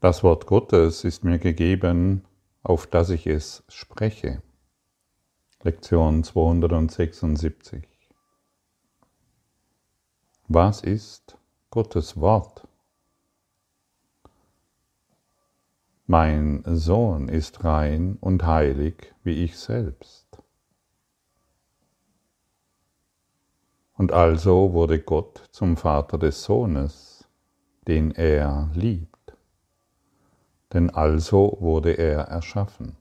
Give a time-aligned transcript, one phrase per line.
[0.00, 2.22] Das Wort Gottes ist mir gegeben,
[2.62, 4.42] auf das ich es spreche.
[5.62, 7.88] Lektion 276.
[10.48, 11.38] Was ist
[11.70, 12.68] Gottes Wort?
[16.06, 20.26] Mein Sohn ist rein und heilig wie ich selbst.
[23.94, 27.26] Und also wurde Gott zum Vater des Sohnes,
[27.88, 29.15] den er liebt
[30.76, 32.98] denn also wurde er erschaffen.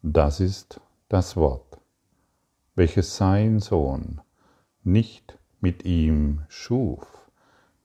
[0.00, 1.78] Das ist das Wort,
[2.74, 4.22] welches sein Sohn
[4.82, 7.06] nicht mit ihm schuf,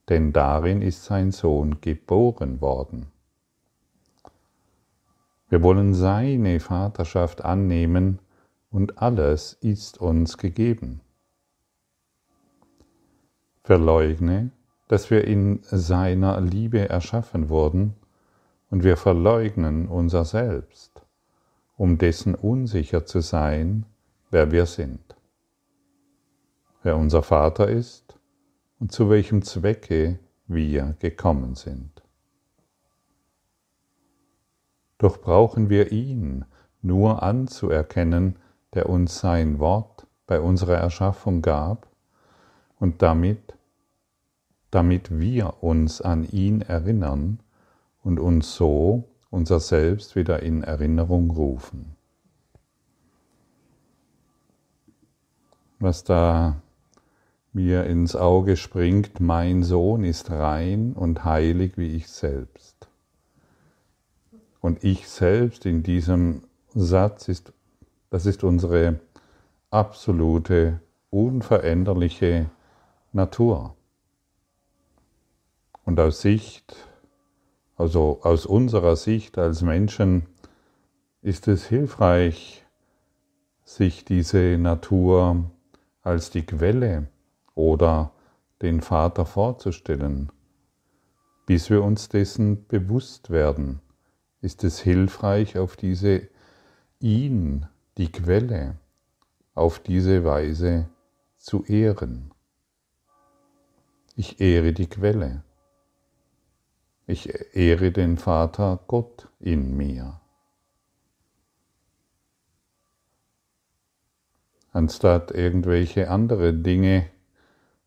[0.07, 3.07] denn darin ist sein Sohn geboren worden.
[5.49, 8.19] Wir wollen seine Vaterschaft annehmen
[8.71, 11.02] und alles ist uns gegeben.
[13.66, 14.52] Verleugne,
[14.88, 17.95] dass wir in seiner Liebe erschaffen wurden,
[18.75, 21.02] und wir verleugnen unser Selbst,
[21.77, 23.86] um dessen unsicher zu sein,
[24.31, 25.16] wer wir sind,
[26.83, 28.19] wer unser Vater ist
[28.81, 32.03] und zu welchem Zwecke wir gekommen sind.
[34.97, 36.44] Doch brauchen wir ihn
[36.81, 38.39] nur anzuerkennen,
[38.73, 41.88] der uns sein Wort bei unserer Erschaffung gab
[42.78, 43.55] und damit
[44.69, 47.39] damit wir uns an ihn erinnern
[48.06, 51.95] und uns so unser Selbst wieder in Erinnerung rufen.
[55.80, 56.62] Was da
[57.52, 62.88] mir ins Auge springt, mein Sohn ist rein und heilig wie ich selbst.
[64.62, 66.44] Und ich selbst in diesem
[66.75, 67.53] Satz ist,
[68.12, 69.00] das ist unsere
[69.72, 72.52] absolute, unveränderliche
[73.14, 73.75] Natur.
[75.86, 76.75] Und aus Sicht,
[77.76, 80.26] also aus unserer Sicht als Menschen,
[81.22, 82.66] ist es hilfreich,
[83.64, 85.50] sich diese Natur
[86.02, 87.08] als die Quelle
[87.56, 88.12] oder
[88.62, 90.31] den Vater vorzustellen.
[91.46, 93.81] Bis wir uns dessen bewusst werden,
[94.41, 96.28] ist es hilfreich, auf diese
[97.00, 97.66] ihn,
[97.97, 98.78] die Quelle,
[99.56, 100.88] auf diese Weise
[101.38, 102.31] zu ehren.
[104.16, 105.44] Ich ehre die Quelle.
[107.07, 110.19] Ich ehre den Vater Gott in mir.
[114.71, 117.07] Anstatt irgendwelche andere Dinge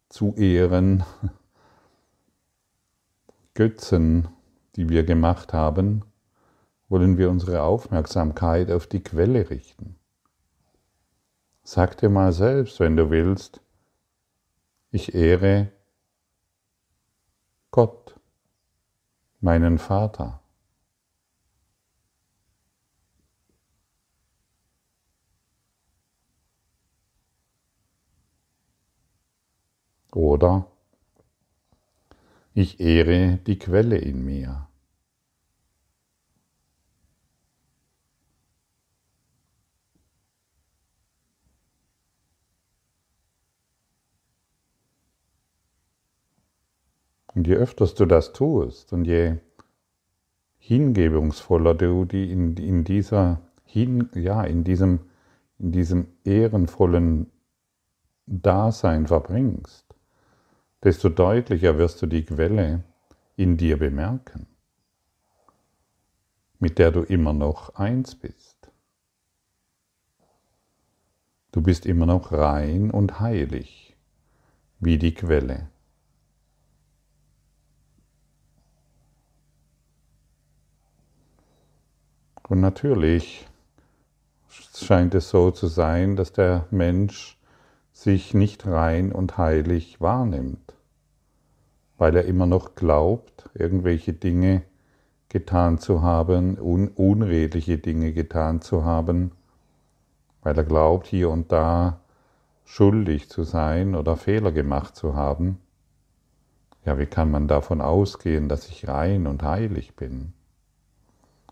[0.09, 1.05] zu ehren,
[3.55, 4.29] Götzen,
[4.77, 6.05] die wir gemacht haben,
[6.89, 9.97] wollen wir unsere Aufmerksamkeit auf die Quelle richten.
[11.65, 13.61] Sag dir mal selbst, wenn du willst,
[14.93, 15.73] ich ehre
[17.73, 18.18] Gott
[19.41, 20.41] meinen Vater.
[30.13, 30.67] Oder
[32.55, 34.68] ich ehre die Quelle in mir.
[47.39, 49.37] Und je öfters du das tust und je
[50.59, 55.03] hingebungsvoller du die in, in dieser hin, ja, in diesem,
[55.61, 57.31] in diesem ehrenvollen
[58.27, 59.87] Dasein verbringst,
[60.83, 62.83] desto deutlicher wirst du die Quelle
[63.37, 64.49] in dir bemerken,
[66.59, 68.73] mit der du immer noch eins bist.
[71.53, 73.97] Du bist immer noch rein und heilig
[74.81, 75.69] wie die Quelle.
[82.49, 83.47] Und natürlich
[84.75, 87.39] scheint es so zu sein, dass der Mensch
[87.93, 90.75] sich nicht rein und heilig wahrnimmt,
[91.99, 94.63] weil er immer noch glaubt, irgendwelche Dinge
[95.29, 99.33] getan zu haben, un unredliche Dinge getan zu haben,
[100.43, 102.01] weil er glaubt, hier und da
[102.65, 105.59] schuldig zu sein oder Fehler gemacht zu haben.
[106.87, 110.33] Ja, wie kann man davon ausgehen, dass ich rein und heilig bin?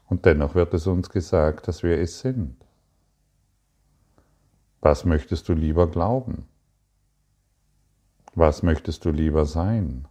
[0.07, 2.57] Und dennoch wird es uns gesagt, dass wir es sind.
[4.81, 6.47] Was möchtest du lieber glauben?
[8.35, 10.07] Was möchtest du lieber sein?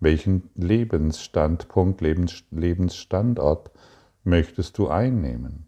[0.00, 3.70] Welchen Lebensstandpunkt, Lebens, Lebensstandort
[4.22, 5.66] möchtest du einnehmen?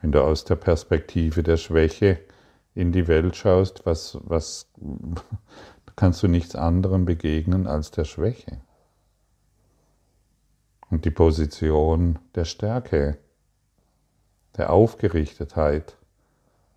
[0.00, 2.20] Wenn du aus der Perspektive der Schwäche
[2.74, 4.70] in die Welt schaust, was, was
[5.96, 8.60] kannst du nichts anderem begegnen als der Schwäche?
[10.92, 13.16] Und die Position der Stärke,
[14.58, 15.96] der Aufgerichtetheit,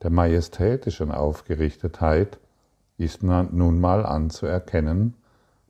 [0.02, 2.40] der majestätischen Aufgerichtetheit
[2.98, 5.16] ist nun mal anzuerkennen,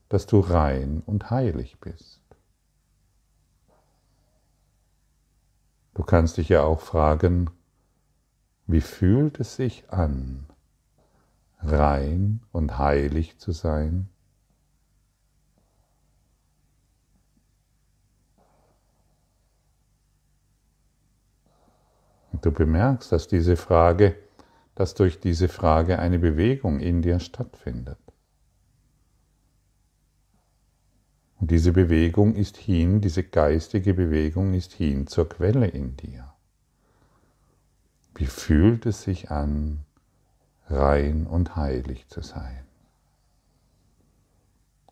[0.09, 2.21] dass du rein und heilig bist.
[5.95, 7.49] Du kannst dich ja auch fragen,
[8.67, 10.45] wie fühlt es sich an,
[11.63, 14.07] rein und heilig zu sein?
[22.35, 24.17] Und du bemerkst, dass diese Frage,
[24.75, 27.97] dass durch diese Frage eine Bewegung in dir stattfindet.
[31.39, 36.33] Und diese Bewegung ist hin, diese geistige Bewegung ist hin zur Quelle in dir.
[38.15, 39.85] Wie fühlt es sich an,
[40.67, 42.65] rein und heilig zu sein?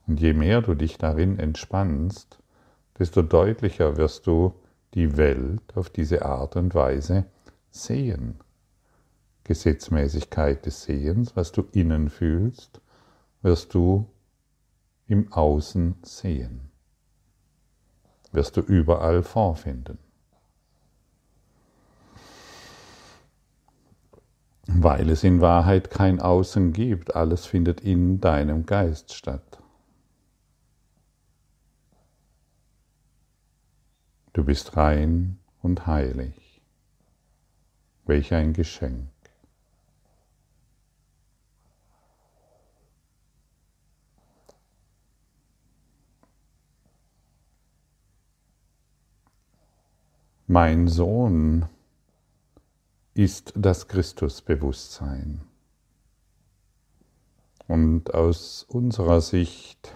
[0.08, 2.40] Und je mehr du dich darin entspannst,
[2.98, 4.54] desto deutlicher wirst du
[4.94, 7.26] die Welt auf diese Art und Weise
[7.72, 8.40] sehen.
[9.44, 12.80] Gesetzmäßigkeit des Sehens, was du innen fühlst,
[13.42, 14.08] wirst du
[15.08, 16.72] im Außen sehen.
[18.32, 19.98] Wirst du überall vorfinden.
[24.66, 29.63] Weil es in Wahrheit kein Außen gibt, alles findet in deinem Geist statt.
[34.44, 36.62] Du bist rein und heilig.
[38.04, 39.08] Welch ein Geschenk.
[50.48, 51.70] Mein Sohn
[53.14, 55.40] ist das Christusbewusstsein.
[57.70, 59.96] Und aus unserer Sicht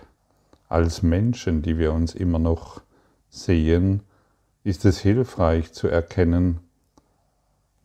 [0.70, 2.82] als Menschen, die wir uns immer noch
[3.30, 4.04] sehen,
[4.68, 6.60] ist es hilfreich zu erkennen,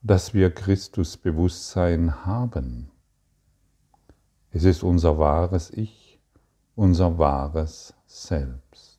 [0.02, 2.90] dass wir Christusbewusstsein haben.
[4.50, 6.18] Es ist unser wahres Ich,
[6.74, 8.98] unser wahres Selbst.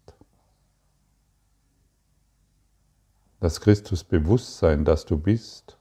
[3.41, 5.77] Das Christusbewusstsein, das du bist,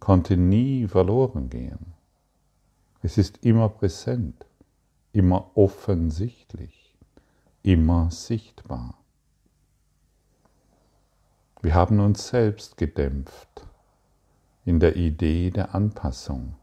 [0.00, 1.94] konnte nie verloren gehen.
[3.02, 4.46] Es ist immer präsent,
[5.12, 6.96] immer offensichtlich,
[7.62, 8.98] immer sichtbar.
[11.66, 13.66] Wir haben uns selbst gedämpft
[14.64, 16.54] in der Idee der Anpassung,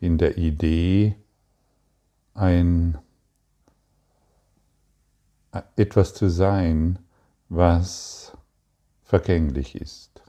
[0.00, 1.14] in der Idee,
[2.34, 2.98] ein
[5.76, 6.98] etwas zu sein,
[7.48, 8.36] was
[9.04, 10.24] vergänglich ist.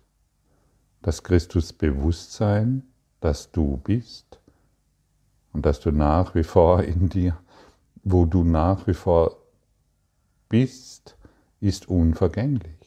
[1.01, 2.83] Das Christusbewusstsein,
[3.19, 4.39] dass du bist
[5.53, 7.35] und dass du nach wie vor in dir,
[8.03, 9.37] wo du nach wie vor
[10.49, 11.17] bist,
[11.59, 12.78] ist unvergänglich.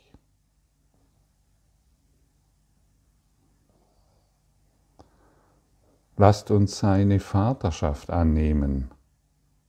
[6.16, 8.90] Lasst uns seine Vaterschaft annehmen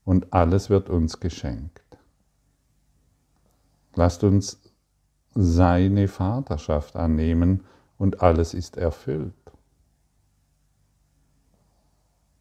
[0.06, 1.81] und alles wird uns geschenkt.
[3.95, 4.60] Lasst uns
[5.36, 7.63] seine Vaterschaft annehmen
[7.98, 9.34] und alles ist erfüllt.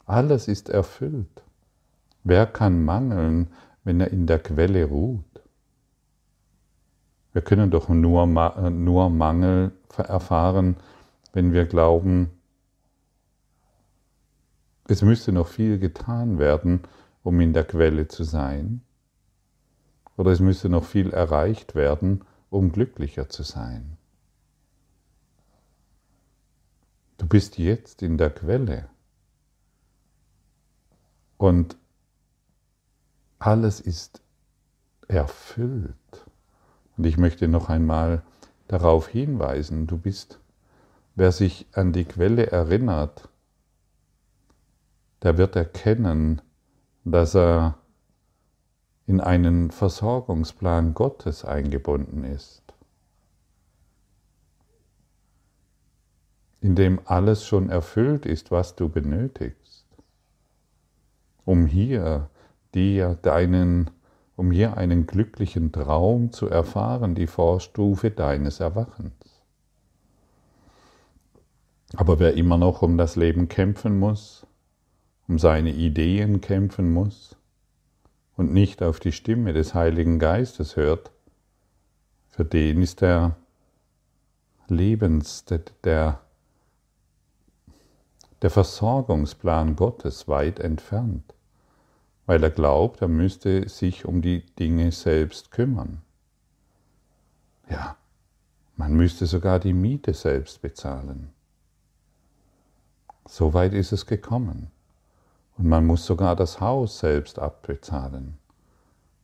[0.04, 1.42] Alles ist erfüllt.
[2.24, 3.52] Wer kann mangeln,
[3.84, 5.24] wenn er in der Quelle ruht?
[7.32, 10.76] Wir können doch nur, nur Mangel erfahren,
[11.32, 12.30] wenn wir glauben,
[14.92, 16.82] es müsste noch viel getan werden,
[17.22, 18.82] um in der Quelle zu sein.
[20.16, 23.96] Oder es müsste noch viel erreicht werden, um glücklicher zu sein.
[27.16, 28.88] Du bist jetzt in der Quelle
[31.38, 31.76] und
[33.38, 34.20] alles ist
[35.08, 35.96] erfüllt.
[36.96, 38.22] Und ich möchte noch einmal
[38.68, 40.38] darauf hinweisen, du bist,
[41.14, 43.28] wer sich an die Quelle erinnert,
[45.22, 46.42] der wird erkennen,
[47.04, 47.78] dass er
[49.06, 52.62] in einen Versorgungsplan Gottes eingebunden ist,
[56.60, 59.86] in dem alles schon erfüllt ist, was du benötigst,
[61.44, 62.28] um hier
[62.74, 63.90] dir deinen,
[64.36, 69.12] um hier einen glücklichen Traum zu erfahren, die Vorstufe deines Erwachens.
[71.94, 74.46] Aber wer immer noch um das Leben kämpfen muss,
[75.28, 77.36] um seine Ideen kämpfen muss,
[78.36, 81.10] und nicht auf die Stimme des Heiligen Geistes hört,
[82.30, 83.36] für den ist der
[84.68, 86.20] Lebens, der,
[88.40, 91.34] der Versorgungsplan Gottes weit entfernt,
[92.26, 96.00] weil er glaubt, er müsste sich um die Dinge selbst kümmern.
[97.68, 97.96] Ja,
[98.76, 101.32] man müsste sogar die Miete selbst bezahlen.
[103.28, 104.70] So weit ist es gekommen.
[105.58, 108.38] Und man muss sogar das Haus selbst abbezahlen.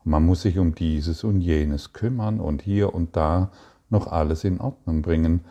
[0.04, 3.50] Und man muss sich um dieses und jenes kümmern und hier und da
[3.90, 5.44] noch alles in Ordnung bringen.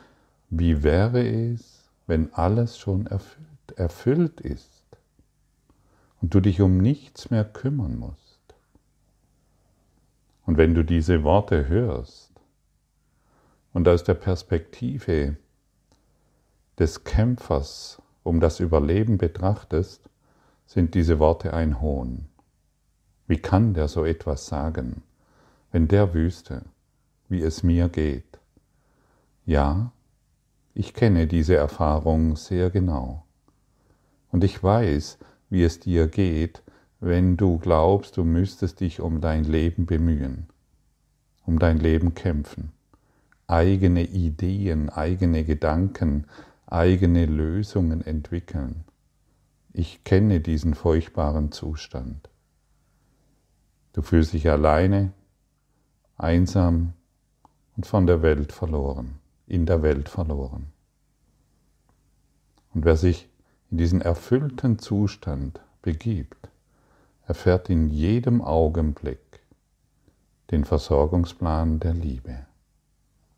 [0.50, 4.84] Wie wäre es, wenn alles schon erfüllt, erfüllt ist
[6.22, 8.38] und du dich um nichts mehr kümmern musst?
[10.46, 12.31] Und wenn du diese Worte hörst
[13.74, 15.36] und aus der Perspektive
[16.79, 20.10] des Kämpfers um das Überleben betrachtest,
[20.68, 22.26] sind diese Worte ein Hohn.
[23.26, 25.02] Wie kann der so etwas sagen,
[25.72, 26.64] wenn der wüsste,
[27.30, 28.40] wie es mir geht?
[29.46, 29.92] Ja,
[30.74, 33.26] ich kenne diese Erfahrung sehr genau.
[34.32, 35.18] Und ich weiß,
[35.50, 36.62] wie es dir geht,
[37.00, 40.48] wenn du glaubst, du müsstest dich um dein Leben bemühen,
[41.46, 42.72] um dein Leben kämpfen,
[43.48, 46.26] eigene Ideen, eigene Gedanken,
[46.66, 48.84] eigene Lösungen entwickeln.
[49.79, 52.31] Ich kenne diesen furchtbaren Zustand.
[53.93, 55.13] Du fühlst dich alleine,
[56.17, 56.93] einsam
[57.75, 60.74] und von der Welt verloren, in der Welt verloren.
[62.74, 63.29] Und wer sich
[63.69, 66.50] in diesen erfüllten Zustand begibt,
[67.27, 69.41] erfährt in jedem Augenblick
[70.50, 72.48] den Versorgungsplan der Liebe,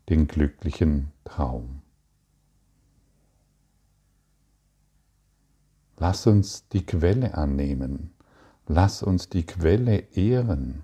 [0.08, 1.82] den glücklichen Traum.
[6.00, 8.14] Lass uns die Quelle annehmen.
[8.66, 10.82] Lass uns die Quelle ehren.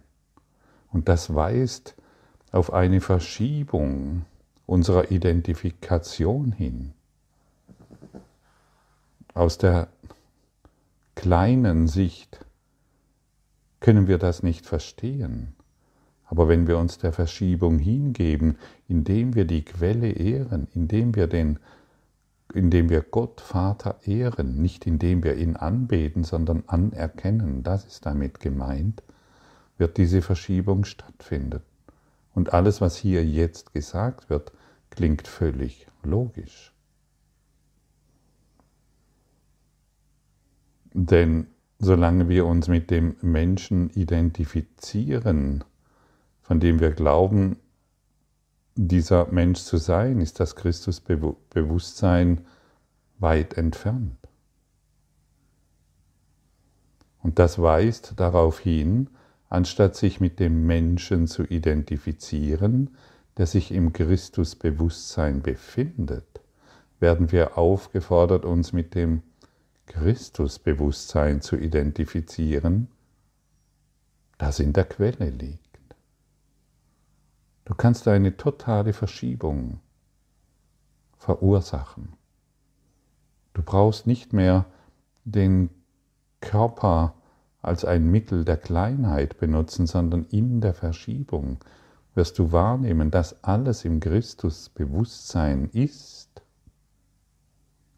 [0.92, 1.94] Und das weist
[2.52, 4.26] auf eine Verschiebung
[4.66, 6.92] unserer Identifikation hin.
[9.32, 9.88] Aus der
[11.14, 12.44] kleinen Sicht
[13.80, 15.54] können wir das nicht verstehen.
[16.26, 21.58] Aber wenn wir uns der Verschiebung hingeben, indem wir die Quelle ehren, indem wir den
[22.54, 28.40] indem wir Gott Vater ehren, nicht indem wir ihn anbeten, sondern anerkennen, das ist damit
[28.40, 29.02] gemeint,
[29.78, 31.62] wird diese Verschiebung stattfinden.
[32.34, 34.52] Und alles, was hier jetzt gesagt wird,
[34.90, 36.72] klingt völlig logisch.
[40.92, 41.48] Denn
[41.78, 45.64] solange wir uns mit dem Menschen identifizieren,
[46.42, 47.56] von dem wir glauben,
[48.76, 52.42] dieser Mensch zu sein, ist das Christusbewusstsein
[53.18, 54.18] weit entfernt.
[57.22, 59.08] Und das weist darauf hin,
[59.48, 62.90] anstatt sich mit dem Menschen zu identifizieren,
[63.36, 66.40] der sich im Christusbewusstsein befindet,
[67.00, 69.22] werden wir aufgefordert, uns mit dem
[69.86, 72.88] Christusbewusstsein zu identifizieren,
[74.38, 75.65] das in der Quelle liegt.
[77.66, 79.80] Du kannst eine totale Verschiebung
[81.18, 82.12] verursachen.
[83.54, 84.66] Du brauchst nicht mehr
[85.24, 85.70] den
[86.40, 87.14] Körper
[87.62, 91.58] als ein Mittel der Kleinheit benutzen, sondern in der Verschiebung
[92.14, 96.42] wirst du wahrnehmen, dass alles im Christusbewusstsein ist.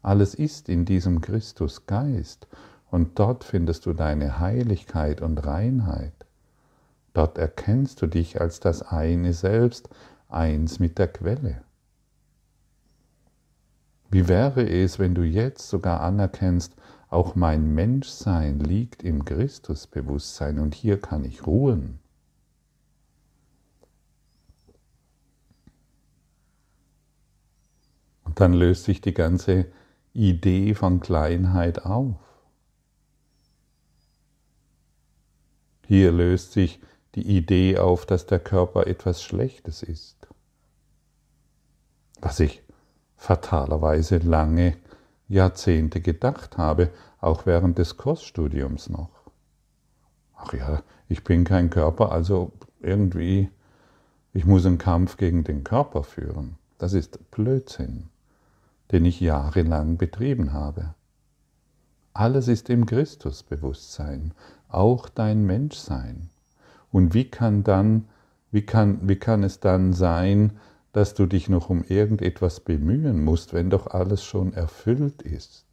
[0.01, 2.47] Alles ist in diesem Christusgeist
[2.89, 6.18] und dort findest du deine Heiligkeit und Reinheit.
[7.13, 9.89] Dort erkennst du dich als das eine Selbst,
[10.27, 11.63] eins mit der Quelle.
[14.11, 16.75] Wie wäre es, wenn du jetzt sogar anerkennst,
[17.09, 21.99] auch mein Menschsein liegt im Christusbewusstsein und hier kann ich ruhen.
[28.23, 29.65] Und dann löst sich die ganze
[30.13, 32.15] Idee von Kleinheit auf.
[35.87, 36.79] Hier löst sich
[37.19, 40.27] die Idee auf, dass der Körper etwas Schlechtes ist.
[42.21, 42.63] Was ich
[43.17, 44.77] fatalerweise lange
[45.27, 49.09] Jahrzehnte gedacht habe, auch während des Kursstudiums noch.
[50.37, 53.49] Ach ja, ich bin kein Körper, also irgendwie,
[54.31, 56.57] ich muss einen Kampf gegen den Körper führen.
[56.77, 58.07] Das ist Blödsinn,
[58.93, 60.95] den ich jahrelang betrieben habe.
[62.13, 64.33] Alles ist im Christusbewusstsein,
[64.69, 66.29] auch dein Menschsein.
[66.91, 68.07] Und wie kann dann,
[68.51, 70.53] wie kann, wie kann es dann sein,
[70.91, 75.65] dass du dich noch um irgendetwas bemühen musst, wenn doch alles schon erfüllt ist?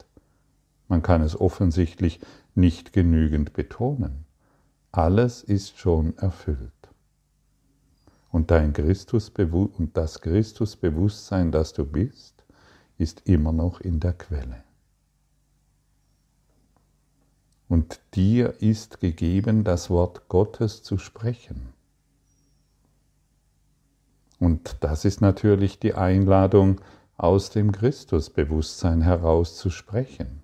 [0.89, 2.21] Man kann es offensichtlich
[2.55, 4.25] nicht genügend betonen.
[4.93, 6.73] Alles ist schon erfüllt.
[8.31, 12.45] Und dein Christusbewusstsein und das Christusbewusstsein, das du bist,
[12.99, 14.66] ist immer noch in der Quelle.
[17.69, 21.73] Und dir ist gegeben, das Wort Gottes zu sprechen.
[24.39, 26.81] Und das ist natürlich die Einladung,
[27.17, 30.43] aus dem Christusbewusstsein heraus zu sprechen.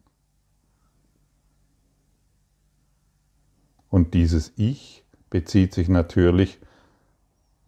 [3.91, 6.59] Und dieses Ich bezieht sich natürlich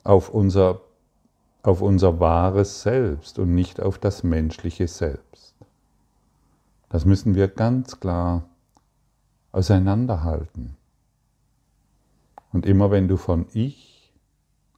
[0.05, 0.81] auf unser,
[1.63, 5.55] auf unser wahres Selbst und nicht auf das menschliche Selbst.
[6.89, 8.49] Das müssen wir ganz klar
[9.55, 10.77] auseinanderhalten.
[12.53, 14.13] Und immer wenn du von Ich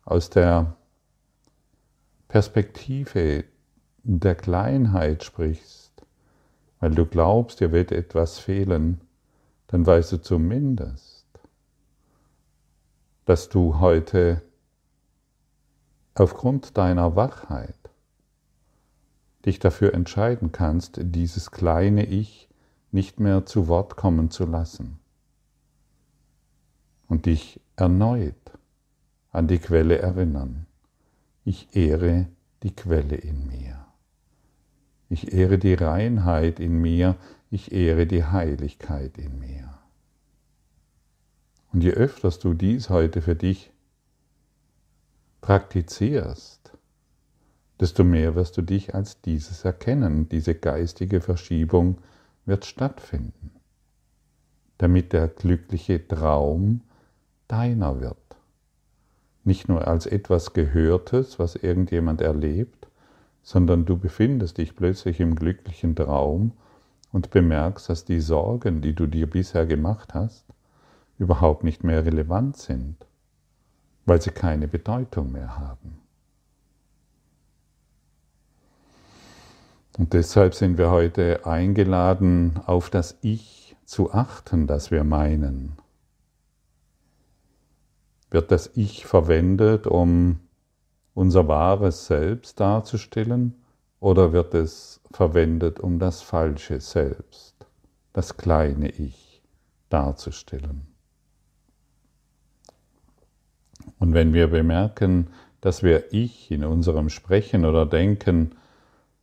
[0.04, 0.76] aus der
[2.28, 3.44] Perspektive
[4.02, 5.92] der Kleinheit sprichst,
[6.80, 9.00] weil du glaubst, dir wird etwas fehlen,
[9.68, 11.26] dann weißt du zumindest,
[13.24, 14.42] dass du heute
[16.14, 17.74] aufgrund deiner Wachheit
[19.44, 22.45] dich dafür entscheiden kannst, dieses kleine Ich
[22.96, 24.98] nicht mehr zu Wort kommen zu lassen
[27.08, 28.34] und dich erneut
[29.30, 30.64] an die Quelle erinnern.
[31.44, 32.26] Ich ehre
[32.62, 33.84] die Quelle in mir.
[35.10, 37.16] Ich ehre die Reinheit in mir,
[37.50, 39.74] ich ehre die Heiligkeit in mir.
[41.74, 43.72] Und je öfters du dies heute für dich
[45.42, 46.72] praktizierst,
[47.78, 50.30] desto mehr wirst du dich als dieses erkennen.
[50.30, 51.98] Diese geistige Verschiebung
[52.46, 53.50] wird stattfinden,
[54.78, 56.82] damit der glückliche Traum
[57.48, 58.16] deiner wird.
[59.44, 62.88] Nicht nur als etwas Gehörtes, was irgendjemand erlebt,
[63.42, 66.52] sondern du befindest dich plötzlich im glücklichen Traum
[67.12, 70.44] und bemerkst, dass die Sorgen, die du dir bisher gemacht hast,
[71.18, 72.96] überhaupt nicht mehr relevant sind,
[74.04, 76.05] weil sie keine Bedeutung mehr haben.
[79.96, 85.76] Und deshalb sind wir heute eingeladen, auf das Ich zu achten, das wir meinen.
[88.30, 90.40] Wird das Ich verwendet, um
[91.14, 93.54] unser wahres Selbst darzustellen,
[93.98, 97.54] oder wird es verwendet, um das falsche Selbst,
[98.12, 99.42] das kleine Ich
[99.88, 100.88] darzustellen?
[103.98, 105.28] Und wenn wir bemerken,
[105.62, 108.54] dass wir Ich in unserem Sprechen oder Denken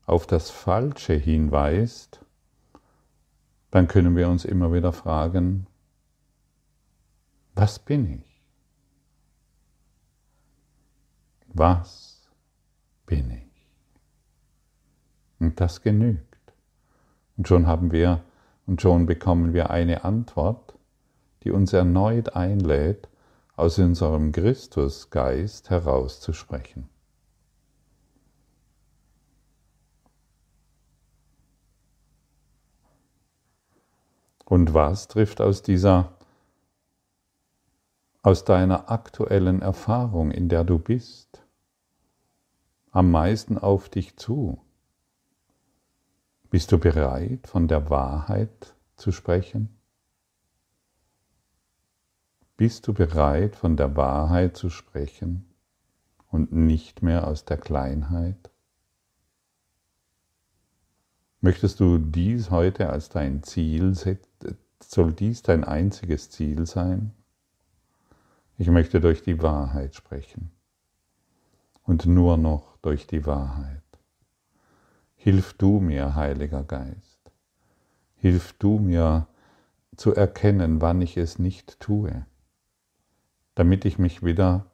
[0.05, 2.25] auf das Falsche hinweist,
[3.71, 5.67] dann können wir uns immer wieder fragen,
[7.55, 8.41] was bin ich?
[11.47, 12.27] Was
[13.05, 13.67] bin ich?
[15.39, 16.53] Und das genügt.
[17.37, 18.23] Und schon haben wir
[18.65, 20.75] und schon bekommen wir eine Antwort,
[21.43, 23.09] die uns erneut einlädt,
[23.55, 26.89] aus unserem Christusgeist herauszusprechen.
[34.53, 36.13] Und was trifft aus dieser,
[38.21, 41.43] aus deiner aktuellen Erfahrung, in der du bist,
[42.91, 44.61] am meisten auf dich zu?
[46.51, 49.75] Bist du bereit, von der Wahrheit zu sprechen?
[52.55, 55.51] Bist du bereit, von der Wahrheit zu sprechen
[56.29, 58.51] und nicht mehr aus der Kleinheit?
[61.41, 64.32] Möchtest du dies heute als dein Ziel setzen?
[64.91, 67.13] Soll dies dein einziges Ziel sein?
[68.57, 70.51] Ich möchte durch die Wahrheit sprechen
[71.83, 73.81] und nur noch durch die Wahrheit.
[75.15, 77.19] Hilf du mir, Heiliger Geist.
[78.15, 79.27] Hilf du mir
[79.95, 82.25] zu erkennen, wann ich es nicht tue
[83.55, 84.65] damit ich mich wieder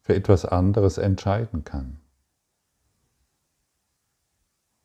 [0.00, 1.98] für etwas anderes entscheiden kann.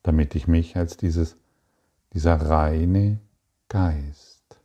[0.02, 1.36] Damit ich mich als dieses,
[2.12, 3.20] dieser reine
[3.72, 4.60] Geist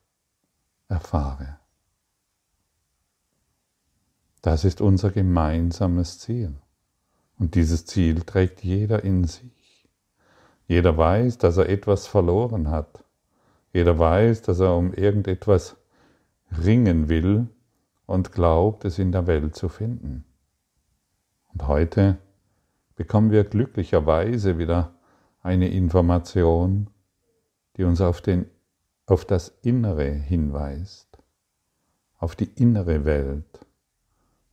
[0.89, 1.59] erfahre.
[4.41, 6.55] Das ist unser gemeinsames Ziel.
[7.39, 9.87] Und dieses Ziel trägt jeder in sich.
[10.67, 13.05] Jeder weiß, dass er etwas verloren hat.
[13.71, 15.77] Jeder weiß, dass er um irgendetwas
[16.51, 17.47] ringen will,
[18.07, 20.25] und glaubt, es in der Welt zu finden.
[21.53, 22.17] Und heute
[22.95, 24.95] bekommen wir glücklicherweise wieder
[25.43, 26.89] eine Information,
[27.75, 28.49] die uns auf, den,
[29.07, 31.17] auf das Innere hinweist,
[32.19, 33.65] auf die innere Welt,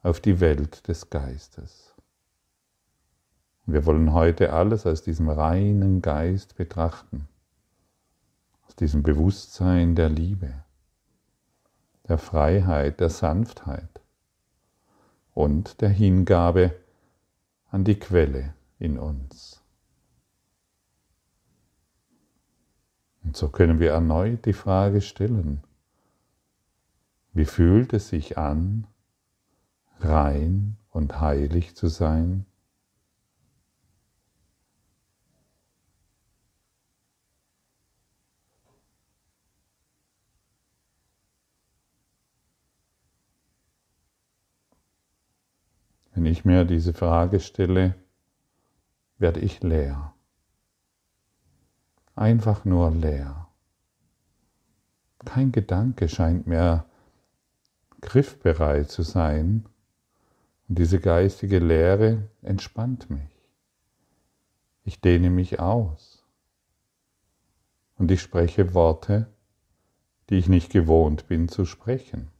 [0.02, 1.94] auf die Welt des Geistes.
[3.66, 7.28] wir wollen heute alles aus diesem reinen Geist betrachten,
[8.66, 10.64] aus diesem Bewusstsein der Liebe
[12.08, 14.00] der Freiheit, der Sanftheit
[15.32, 16.76] und der Hingabe
[17.70, 19.63] an die Quelle in uns.
[23.24, 25.62] Und so können wir erneut die Frage stellen,
[27.32, 28.86] wie fühlt es sich an,
[29.98, 32.46] rein und heilig zu sein?
[46.12, 47.96] Wenn ich mir diese Frage stelle,
[49.18, 50.13] werde ich leer.
[52.14, 53.48] Einfach nur leer.
[55.24, 56.86] Kein Gedanke scheint mehr
[58.00, 59.64] griffbereit zu sein
[60.68, 63.30] und diese geistige Leere entspannt mich.
[64.84, 66.22] Ich dehne mich aus
[67.96, 69.28] und ich spreche Worte,
[70.28, 72.30] die ich nicht gewohnt bin zu sprechen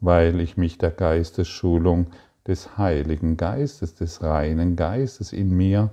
[0.00, 2.08] weil ich mich der Geistesschulung
[2.46, 5.90] des Heiligen Geistes, des reinen Geistes in mir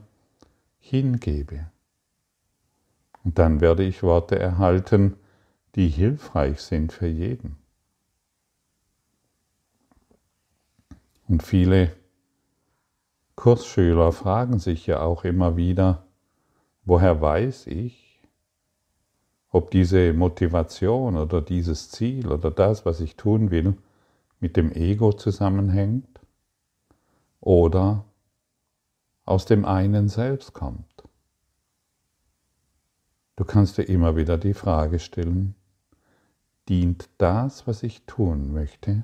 [0.80, 1.72] hingebe.
[3.26, 5.18] Und dann werde ich Worte erhalten,
[5.74, 7.58] die hilfreich sind für jeden.
[11.28, 11.92] Und viele
[13.36, 16.06] Kursschüler fragen sich ja auch immer wieder,
[16.86, 18.22] woher weiß ich,
[19.50, 23.76] ob diese Motivation oder dieses Ziel oder das, was ich tun will,
[24.40, 26.20] mit dem Ego zusammenhängt
[27.40, 28.06] oder
[29.26, 30.95] aus dem einen selbst kommt.
[33.36, 35.56] Du kannst dir immer wieder die Frage stellen,
[36.70, 39.04] dient das, was ich tun möchte,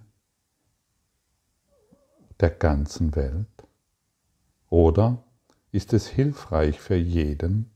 [2.39, 3.47] der ganzen Welt?
[4.69, 5.23] Oder
[5.71, 7.69] ist es hilfreich für jeden?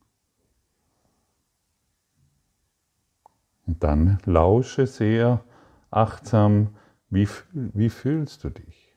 [3.67, 5.43] Und dann lausche sehr
[5.91, 6.75] achtsam
[7.09, 8.95] wie, wie fühlst du dich?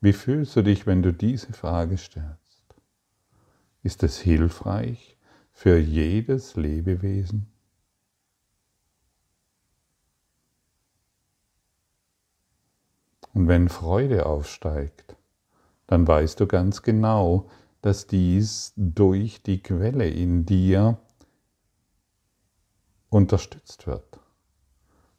[0.00, 2.74] Wie fühlst du dich, wenn du diese Frage stellst?
[3.82, 5.16] Ist es hilfreich
[5.62, 7.46] für jedes Lebewesen?
[13.32, 15.14] Und wenn Freude aufsteigt,
[15.86, 17.48] dann weißt du ganz genau,
[17.80, 20.98] dass dies durch die Quelle in dir
[23.08, 24.18] unterstützt wird.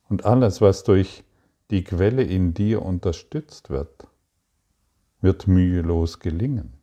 [0.10, 1.24] Und alles, was durch
[1.72, 4.08] die Quelle in dir unterstützt wird,
[5.22, 6.83] wird mühelos gelingen.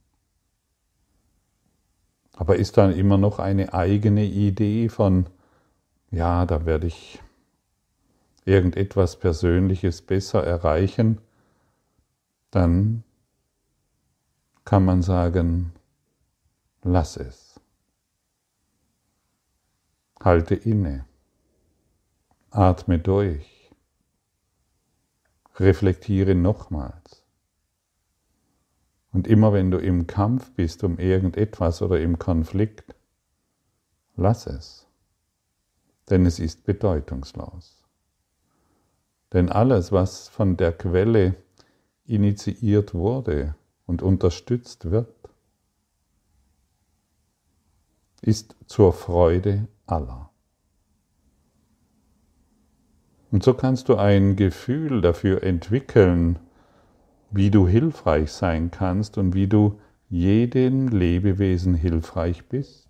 [2.40, 5.26] Aber ist dann immer noch eine eigene Idee von,
[6.10, 7.20] ja, da werde ich
[8.46, 11.20] irgendetwas Persönliches besser erreichen,
[12.50, 13.04] dann
[14.64, 15.74] kann man sagen,
[16.82, 17.60] lass es.
[20.24, 21.04] Halte inne.
[22.50, 23.70] Atme durch
[25.56, 27.19] reflektiere nochmals.
[29.12, 32.94] Und immer wenn du im Kampf bist um irgendetwas oder im Konflikt,
[34.16, 34.86] lass es,
[36.08, 37.84] denn es ist bedeutungslos.
[39.32, 41.36] Denn alles, was von der Quelle
[42.04, 43.54] initiiert wurde
[43.86, 45.14] und unterstützt wird,
[48.22, 50.30] ist zur Freude aller.
[53.30, 56.38] Und so kannst du ein Gefühl dafür entwickeln,
[57.30, 62.88] wie du hilfreich sein kannst und wie du jedem Lebewesen hilfreich bist.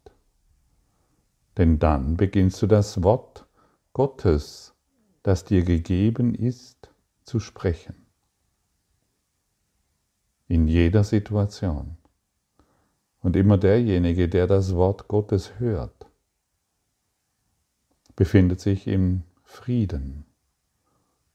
[1.57, 3.47] Denn dann beginnst du das Wort
[3.93, 4.75] Gottes,
[5.23, 6.91] das dir gegeben ist,
[7.25, 8.07] zu sprechen.
[10.49, 11.97] In jeder Situation.
[13.23, 16.07] Und immer derjenige, der das Wort Gottes hört,
[18.17, 20.25] befindet sich im Frieden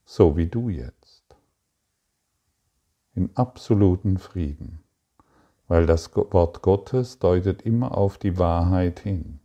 [0.05, 1.04] so wie du jetzt,
[3.15, 4.79] in absoluten Frieden,
[5.67, 9.39] weil das Wort Gottes deutet immer auf die Wahrheit hin.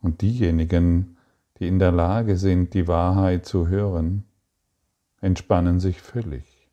[0.00, 1.16] Und diejenigen,
[1.58, 4.24] die in der Lage sind, die Wahrheit zu hören,
[5.20, 6.68] entspannen sich völlig,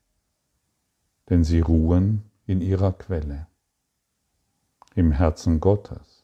[1.29, 3.47] denn sie ruhen in ihrer Quelle,
[4.93, 6.23] im Herzen Gottes.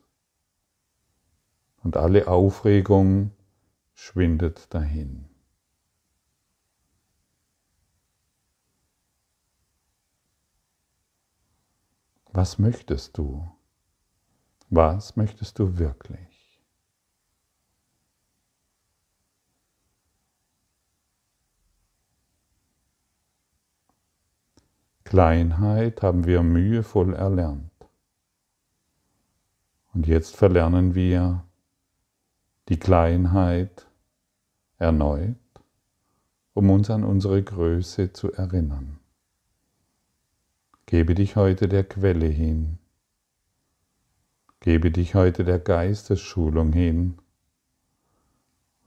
[1.83, 3.31] Und alle Aufregung
[3.95, 5.30] schwindet dahin.
[12.33, 13.51] Was möchtest du?
[14.69, 16.31] Was möchtest du wirklich?
[25.03, 27.69] Kleinheit haben wir mühevoll erlernt.
[29.93, 31.43] Und jetzt verlernen wir
[32.69, 33.89] die Kleinheit
[34.77, 35.35] erneut,
[36.53, 39.00] um uns an unsere Größe zu erinnern.
[40.91, 42.77] Gebe dich heute der Quelle hin.
[44.59, 47.17] Gebe dich heute der Geistesschulung hin.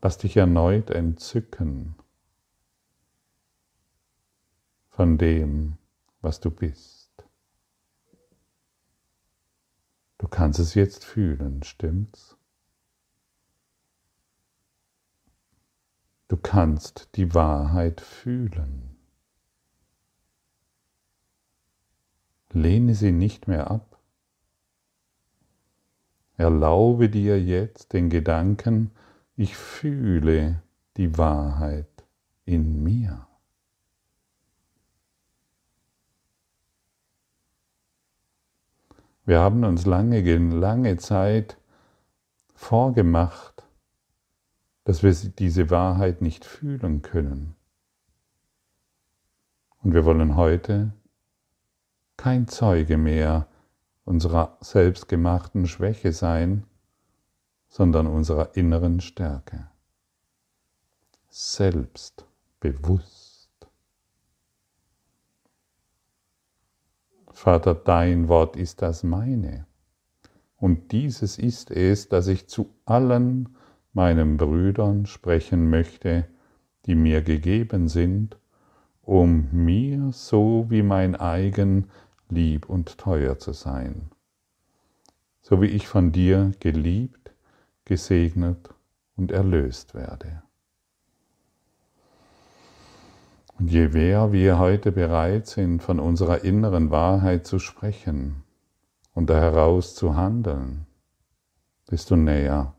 [0.03, 1.95] Lass dich erneut entzücken.
[4.95, 5.77] von dem,
[6.21, 7.11] was du bist.
[10.19, 12.37] Du kannst es jetzt fühlen, stimmt's?
[16.27, 18.94] Du kannst die Wahrheit fühlen.
[22.55, 23.99] Lehne sie nicht mehr ab.
[26.37, 28.91] Erlaube dir jetzt den Gedanken,
[29.35, 30.61] ich fühle
[30.95, 31.89] die Wahrheit
[32.45, 33.27] in mir.
[39.25, 41.57] Wir haben uns lange, lange Zeit
[42.53, 43.65] vorgemacht,
[44.85, 47.55] dass wir diese Wahrheit nicht fühlen können.
[49.83, 50.93] Und wir wollen heute
[52.17, 53.47] kein Zeuge mehr
[54.05, 56.63] unserer selbstgemachten Schwäche sein,
[57.67, 59.67] sondern unserer inneren Stärke.
[61.29, 63.51] Selbstbewusst.
[67.31, 69.67] Vater, dein Wort ist das meine.
[70.55, 73.57] Und dieses ist es, dass ich zu allen
[73.91, 76.29] meinen Brüdern sprechen möchte,
[76.85, 78.37] die mir gegeben sind,
[79.01, 81.89] um mir so wie mein eigen
[82.29, 84.11] lieb und teuer zu sein,
[85.41, 87.31] so wie ich von dir geliebt,
[87.85, 88.69] gesegnet
[89.15, 90.41] und erlöst werde.
[93.57, 98.43] Und je mehr wir heute bereit sind, von unserer inneren Wahrheit zu sprechen
[99.13, 100.85] und daraus zu handeln,
[101.89, 102.73] desto näher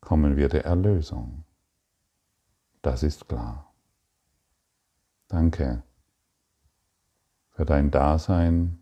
[0.00, 1.44] kommen wir der Erlösung.
[2.82, 3.72] Das ist klar.
[5.28, 5.82] Danke
[7.50, 8.78] für dein Dasein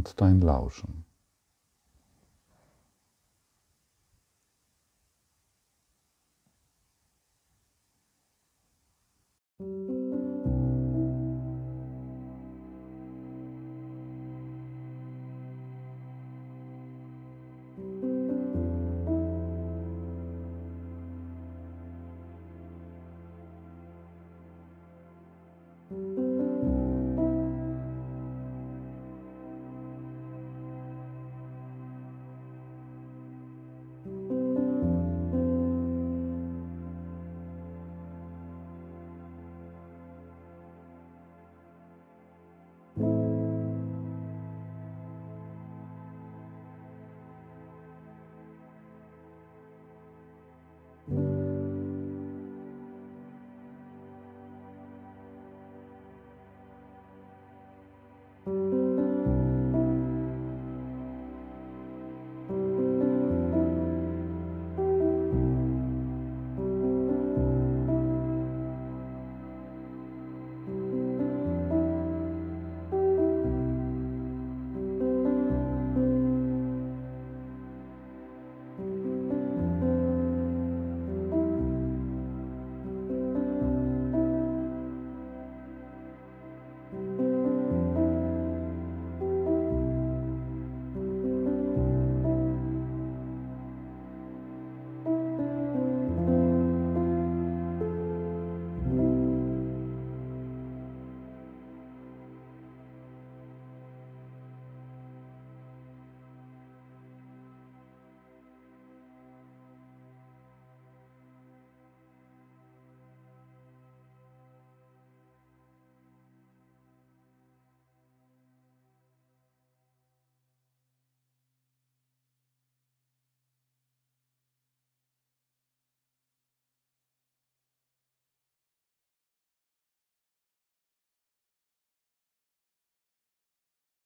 [0.00, 1.04] und dein Lauschen.